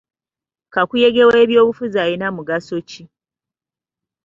Kakuyege 0.73 1.21
w'ebyobufuzi 1.29 1.97
alina 2.03 2.27
mugaso 2.35 2.75
ki? 2.89 3.03